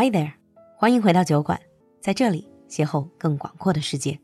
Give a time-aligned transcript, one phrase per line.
[0.00, 0.30] Hi there，
[0.76, 1.58] 欢迎回到酒馆，
[2.00, 4.16] 在这里邂逅更广阔的世界。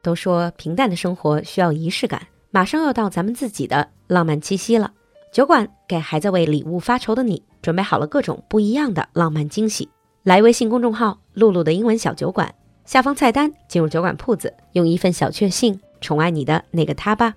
[0.00, 4.90] 都说平淡的生活需要仪式感，马上要到咱们自己的浪漫七夕了。
[5.34, 9.86] 酒馆给还在为礼物发愁的你准备好了各种不一样的浪漫惊喜。
[10.22, 12.54] 来微信公众号“露露的英文小酒馆”，
[12.86, 17.36] 下方菜单进入酒馆铺子，用一份小确幸宠爱你的那个他吧。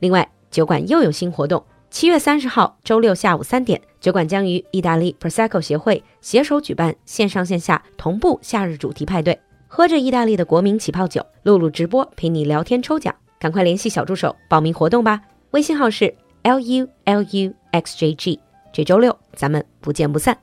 [0.00, 9.38] 另外，酒馆又有新活动，七月三十号周六下午三点，酒馆将于意大利 Prosecco 协会携手举办线上线下同步夏日主题派对，
[9.68, 18.40] 喝着意大利的国民起泡酒，璐璐直播陪你聊天抽奖，赶快联系小助手报名活动吧，微信号是 l u l u x j g。
[18.72, 20.38] 这周六咱们不见不散。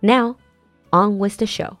[0.00, 0.36] Now
[0.90, 1.74] on with the show.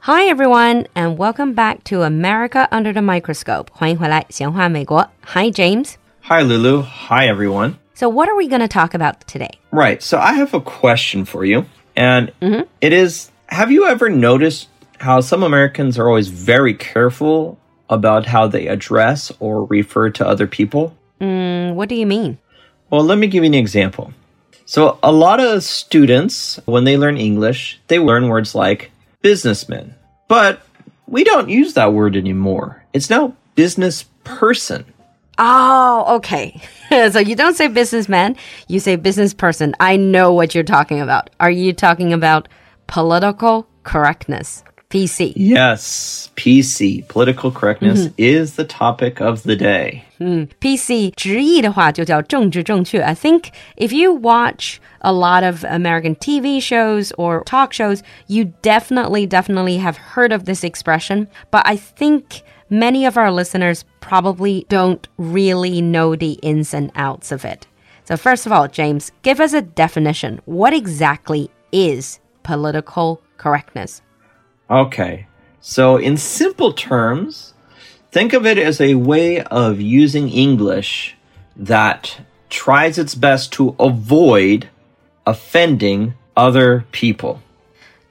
[0.00, 3.66] Hi everyone, and welcome back to America Under the Microscope.
[3.70, 5.10] 欢迎回来，闲话美国。
[5.26, 5.92] Hi James.
[6.22, 6.82] Hi Lulu.
[7.10, 7.83] Hi everyone.
[7.94, 9.58] So what are we going to talk about today?
[9.70, 10.02] Right.
[10.02, 11.66] So I have a question for you.
[11.96, 12.32] And
[12.80, 14.68] it is Have you ever noticed
[14.98, 20.46] how some Americans are always very careful about how they address or refer to other
[20.46, 20.96] people?
[21.20, 22.38] Mm, what do you mean?
[22.90, 24.12] Well, let me give you an example.
[24.66, 28.90] So, a lot of students, when they learn English, they learn words like
[29.20, 29.94] businessman.
[30.26, 30.62] But
[31.06, 32.82] we don't use that word anymore.
[32.92, 34.86] It's now business person.
[35.37, 36.59] Oh, okay.
[37.11, 38.35] so you don't say businessman,
[38.67, 39.73] you say business person.
[39.79, 41.29] I know what you're talking about.
[41.39, 42.47] Are you talking about
[42.87, 44.63] political correctness?
[44.89, 45.33] PC.
[45.35, 50.03] Yes, PC, political correctness, is the topic of the day.
[50.19, 52.99] PC 直译的话就叫政治正确.
[52.99, 58.51] I think if you watch a lot of American TV shows or talk shows, you
[58.63, 61.27] definitely, definitely have heard of this expression.
[61.51, 62.41] But I think
[62.73, 67.67] many of our listeners probably don't really know the ins and outs of it.
[68.05, 70.41] So, first of all, James, give us a definition.
[70.45, 74.01] What exactly is political correctness?
[74.69, 75.27] Okay,
[75.61, 77.53] so in simple terms,
[78.11, 81.15] think of it as a way of using English
[81.55, 84.69] that tries its best to avoid
[85.25, 87.41] offending other people.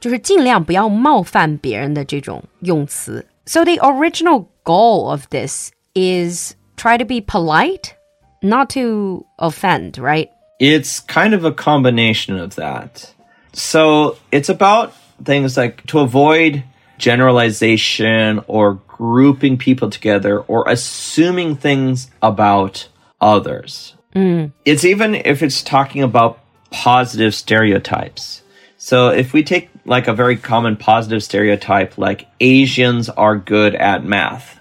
[0.01, 3.27] 就是尽量不要冒犯别人的这种用词。
[3.46, 7.96] So the original goal of this is try to be polite,
[8.42, 10.32] not to offend, right?
[10.60, 13.14] It's kind of a combination of that.
[13.52, 16.64] So it's about things like to avoid
[16.98, 22.88] generalization or grouping people together or assuming things about
[23.20, 23.96] others.
[24.16, 24.54] Mm.
[24.64, 26.40] It's even if it's talking about
[26.72, 28.42] positive stereotypes.
[28.78, 34.04] So if we take like a very common positive stereotype like Asians are good at
[34.04, 34.60] math,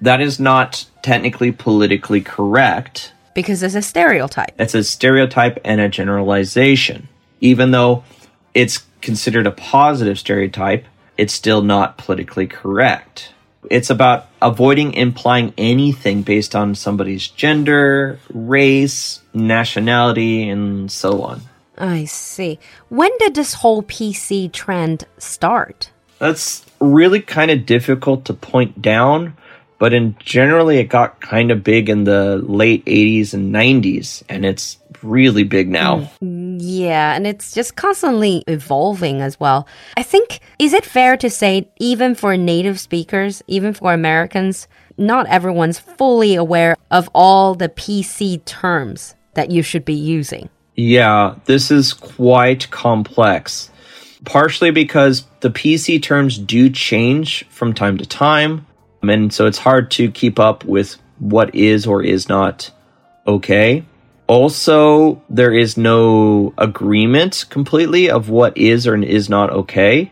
[0.00, 3.12] that is not technically politically correct.
[3.34, 4.52] Because it's a stereotype.
[4.58, 7.08] It's a stereotype and a generalization.
[7.40, 8.04] Even though
[8.54, 10.84] it's considered a positive stereotype,
[11.16, 13.32] it's still not politically correct.
[13.70, 21.42] It's about avoiding implying anything based on somebody's gender, race, nationality, and so on.
[21.80, 22.58] I see.
[22.90, 25.90] When did this whole PC trend start?
[26.18, 29.34] That's really kind of difficult to point down,
[29.78, 34.44] but in generally it got kind of big in the late 80s and 90s, and
[34.44, 36.10] it's really big now.
[36.22, 39.66] Mm, yeah, and it's just constantly evolving as well.
[39.96, 44.68] I think, is it fair to say, even for native speakers, even for Americans,
[44.98, 50.50] not everyone's fully aware of all the PC terms that you should be using?
[50.80, 53.70] Yeah, this is quite complex.
[54.24, 58.66] Partially because the PC terms do change from time to time,
[59.02, 62.70] and so it's hard to keep up with what is or is not
[63.26, 63.84] okay.
[64.26, 70.10] Also, there is no agreement completely of what is or is not okay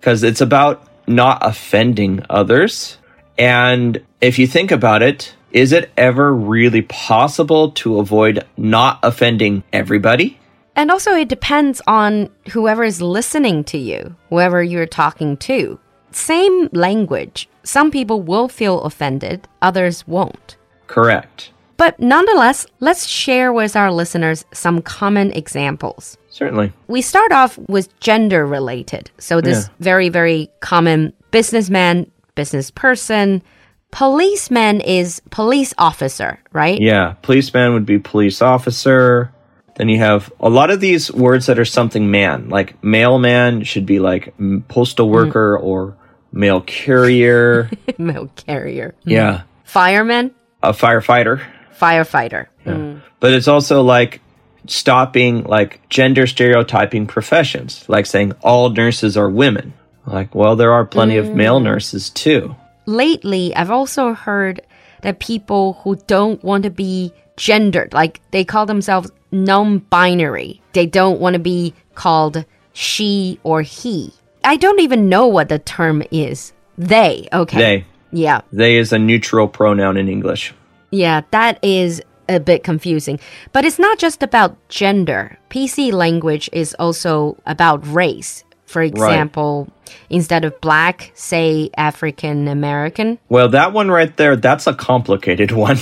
[0.00, 2.98] because it's about not offending others.
[3.38, 9.62] And if you think about it, is it ever really possible to avoid not offending
[9.72, 10.38] everybody?
[10.76, 15.78] And also, it depends on whoever is listening to you, whoever you're talking to.
[16.12, 17.48] Same language.
[17.64, 20.56] Some people will feel offended, others won't.
[20.86, 21.50] Correct.
[21.76, 26.16] But nonetheless, let's share with our listeners some common examples.
[26.30, 26.72] Certainly.
[26.86, 29.10] We start off with gender related.
[29.18, 29.72] So, this Yeah.
[29.80, 33.42] very, very common businessman, business person.
[33.90, 36.80] Policeman is police officer, right?
[36.80, 39.32] Yeah, policeman would be police officer.
[39.76, 43.86] Then you have a lot of these words that are something man, like mailman should
[43.86, 45.96] be like mm, postal worker or
[46.32, 47.70] mail carrier.
[47.98, 48.94] Mail carrier.
[49.06, 49.10] Mm.
[49.12, 51.42] yeah, Fireman, a firefighter.
[51.78, 52.48] firefighter.
[52.66, 53.00] Mm.
[53.20, 54.20] But it's also like
[54.66, 59.72] stopping like gender stereotyping professions, like saying all nurses are women.
[60.06, 61.64] Like, well, there are plenty of male mm.
[61.64, 62.56] nurses too.
[62.88, 64.62] Lately, I've also heard
[65.02, 70.86] that people who don't want to be gendered, like they call themselves non binary, they
[70.86, 74.14] don't want to be called she or he.
[74.42, 76.54] I don't even know what the term is.
[76.78, 77.58] They, okay.
[77.58, 77.84] They.
[78.10, 78.40] Yeah.
[78.54, 80.54] They is a neutral pronoun in English.
[80.90, 83.20] Yeah, that is a bit confusing.
[83.52, 85.38] But it's not just about gender.
[85.50, 88.44] PC language is also about race.
[88.68, 89.66] For example,
[90.10, 93.18] instead of black, say African American.
[93.30, 95.78] Well, that one right there, that's a complicated one.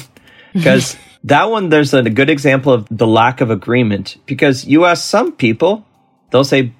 [0.53, 4.19] Because that one, there's a good example of the lack of agreement.
[4.25, 5.85] Because you ask some people,
[6.31, 6.73] they'll say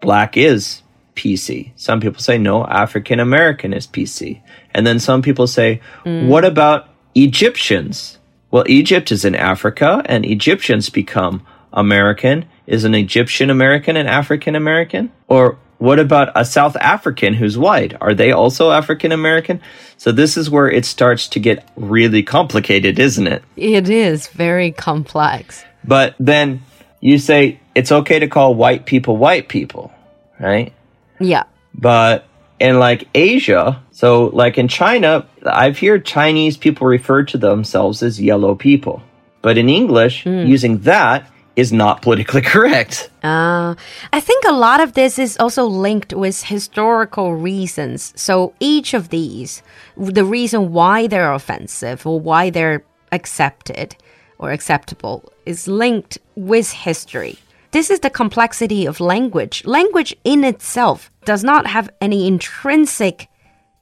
[0.00, 0.82] black is
[1.14, 1.70] PC.
[1.76, 4.42] Some people say no, African American is PC.
[4.74, 6.26] And then some people say, mm.
[6.26, 8.18] what about Egyptians?
[8.50, 12.46] Well, Egypt is in Africa and Egyptians become American.
[12.66, 15.10] Is an Egyptian American an African American?
[15.28, 17.92] Or what about a South African who's white?
[18.00, 19.60] Are they also African American?
[19.96, 23.42] So this is where it starts to get really complicated, isn't it?
[23.56, 25.64] It is very complex.
[25.82, 26.62] But then
[27.00, 29.92] you say it's okay to call white people white people,
[30.38, 30.72] right?
[31.18, 31.44] Yeah.
[31.74, 32.26] But
[32.60, 38.20] in like Asia, so like in China, I've heard Chinese people refer to themselves as
[38.20, 39.02] yellow people.
[39.42, 40.46] But in English, hmm.
[40.46, 43.10] using that is not politically correct.
[43.22, 43.74] Uh,
[44.12, 48.12] I think a lot of this is also linked with historical reasons.
[48.16, 49.62] So each of these,
[49.96, 53.96] the reason why they're offensive or why they're accepted
[54.38, 57.38] or acceptable is linked with history.
[57.70, 59.64] This is the complexity of language.
[59.64, 63.28] Language in itself does not have any intrinsic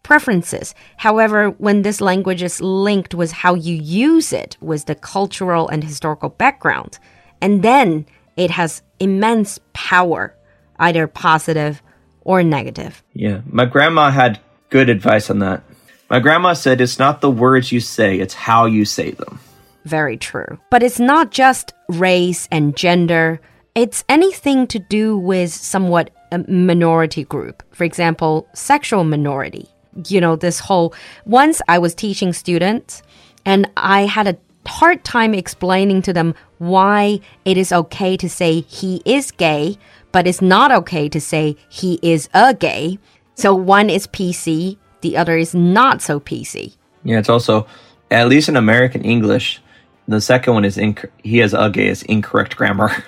[0.02, 0.74] preferences.
[0.96, 5.82] However, when this language is linked with how you use it, with the cultural and
[5.82, 6.98] historical background,
[7.40, 8.06] and then
[8.36, 10.34] it has immense power,
[10.78, 11.82] either positive
[12.22, 13.02] or negative.
[13.12, 15.62] Yeah, my grandma had good advice on that.
[16.08, 19.40] My grandma said it's not the words you say, it's how you say them.
[19.84, 20.58] Very true.
[20.70, 23.40] But it's not just race and gender,
[23.74, 27.62] it's anything to do with somewhat a minority group.
[27.72, 29.68] For example, sexual minority.
[30.06, 30.94] You know, this whole.
[31.24, 33.02] Once I was teaching students,
[33.44, 34.36] and I had a
[34.70, 39.76] hard time explaining to them why it is okay to say he is gay,
[40.12, 42.98] but it's not okay to say he is a gay.
[43.34, 46.76] So one is PC, the other is not so PC.
[47.04, 47.66] Yeah, it's also,
[48.10, 49.60] at least in American English,
[50.06, 52.90] the second one is inc- he has a gay is incorrect grammar.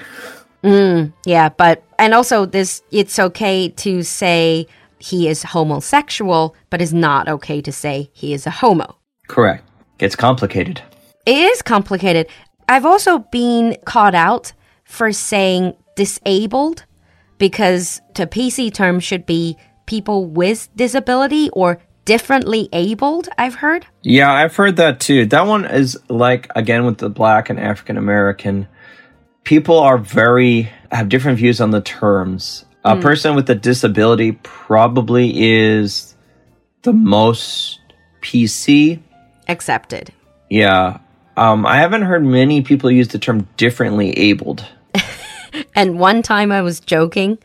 [0.63, 4.69] Mm, yeah, but and also this it's okay to say
[4.99, 8.97] he is homosexual, but it's not okay to say he is a homo.
[9.27, 9.65] Correct.
[9.99, 10.81] Gets complicated.
[11.25, 12.27] It is complicated.
[12.69, 14.53] I've also been caught out
[14.85, 16.85] for saying disabled
[17.39, 23.87] because the PC term should be people with disability or differently abled, I've heard.
[24.03, 25.27] Yeah, I've heard that too.
[25.27, 28.67] That one is like again with the black and African American.
[29.45, 32.65] People are very have different views on the terms.
[32.85, 33.03] A hmm.
[33.03, 36.17] person with a disability probably is
[36.83, 37.81] the most
[38.23, 39.01] PC.
[39.49, 40.13] Accepted.
[40.51, 40.99] Yeah.
[41.37, 44.67] Um, I haven't heard many people use the term differently abled.
[45.75, 47.39] And one time I was joking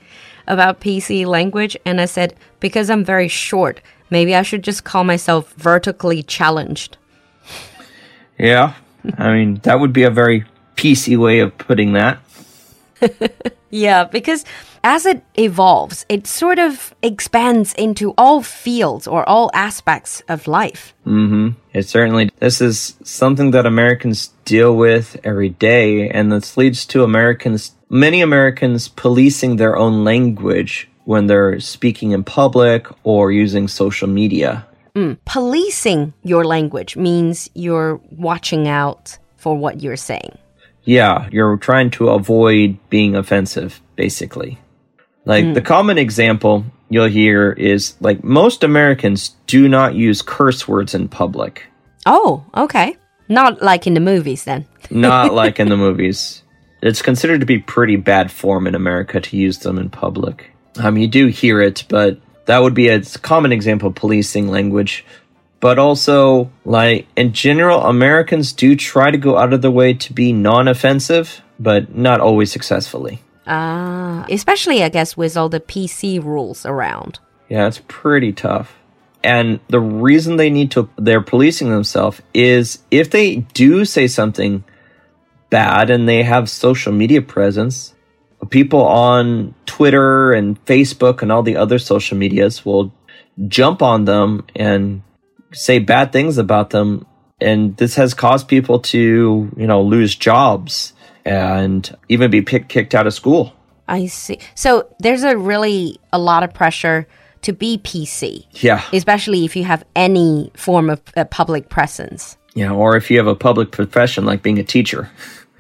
[0.48, 5.04] about PC language and I said, because I'm very short, maybe I should just call
[5.04, 6.96] myself vertically challenged.
[8.38, 8.76] Yeah.
[9.18, 10.46] I mean, that would be a very
[10.78, 12.20] PC way of putting that.
[13.70, 14.46] Yeah, because
[14.88, 20.94] as it evolves, it sort of expands into all fields or all aspects of life.
[21.06, 21.50] Mm-hmm.
[21.74, 27.04] It certainly this is something that Americans deal with every day, and this leads to
[27.04, 34.08] Americans, many Americans, policing their own language when they're speaking in public or using social
[34.08, 34.66] media.
[35.26, 40.38] Policing your language means you're watching out for what you're saying.
[40.86, 44.58] Yeah, you're trying to avoid being offensive, basically.
[45.28, 50.96] Like the common example you'll hear is like most Americans do not use curse words
[50.96, 51.66] in public.
[52.06, 52.96] Oh, okay.
[53.28, 54.66] Not like in the movies then.
[54.90, 56.44] Not like in the movies.
[56.82, 60.52] It's considered to be pretty bad form in America to use them in public.
[60.80, 65.04] Um, you do hear it, but that would be a common example of policing language.
[65.60, 70.14] But also, like in general, Americans do try to go out of their way to
[70.14, 73.20] be non-offensive, but not always successfully.
[73.48, 77.20] Ah, especially I guess with all the PC rules around.
[77.50, 78.76] Yeah, it's pretty tough.
[79.24, 84.64] And the reason they need to they're policing themselves is if they do say something
[85.50, 87.94] bad and they have social media presence.
[88.50, 92.94] People on Twitter and Facebook and all the other social medias will
[93.48, 95.02] jump on them and
[95.52, 97.06] say bad things about them.
[97.42, 100.94] And this has caused people to, you know, lose jobs
[101.28, 103.54] and even be pick, kicked out of school.
[103.88, 104.40] I see.
[104.56, 107.08] So there's a really a lot of pressure
[107.44, 108.46] to be PC.
[108.64, 108.84] Yeah.
[108.92, 112.38] Especially if you have any form of uh, public presence.
[112.56, 115.10] Yeah, or if you have a public profession like being a teacher.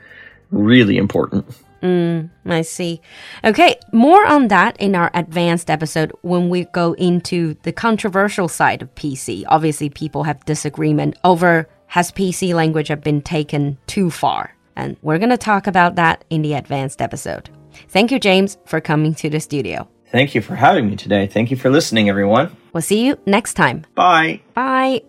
[0.51, 1.45] really important.
[1.83, 3.01] Mm, I see.
[3.43, 8.81] Okay, more on that in our advanced episode when we go into the controversial side
[8.81, 9.43] of PC.
[9.47, 14.53] Obviously, people have disagreement over has PC language have been taken too far?
[14.77, 17.49] And we're going to talk about that in the advanced episode.
[17.89, 19.89] Thank you, James, for coming to the studio.
[20.11, 21.27] Thank you for having me today.
[21.27, 22.55] Thank you for listening, everyone.
[22.71, 23.85] We'll see you next time.
[23.95, 24.41] Bye.
[24.53, 25.01] Bye.